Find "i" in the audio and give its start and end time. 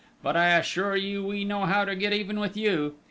0.35-0.57